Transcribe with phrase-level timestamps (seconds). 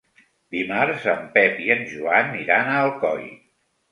[0.53, 3.29] Dimarts en Pep i en Joan iran a Alcoi.